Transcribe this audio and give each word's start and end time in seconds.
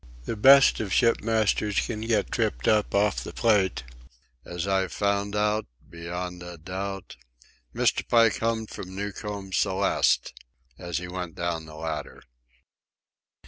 The 0.25 0.35
best 0.35 0.79
of 0.79 0.91
ship 0.91 1.21
masters 1.21 1.79
can 1.85 2.01
get 2.01 2.31
tripped 2.31 2.67
up 2.67 2.95
off 2.95 3.23
the 3.23 3.31
Plate." 3.31 3.83
"'As 4.43 4.67
I've 4.67 4.91
found 4.91 5.35
out... 5.35 5.67
Beyond 5.87 6.41
a 6.41 6.57
doubt," 6.57 7.17
Mr. 7.75 8.07
Pike 8.07 8.39
hummed 8.39 8.71
from 8.71 8.95
Newcomb's 8.95 9.57
Celeste, 9.57 10.33
as 10.79 10.97
he 10.97 11.07
went 11.07 11.35
down 11.35 11.65
the 11.67 11.75
ladder. 11.75 12.23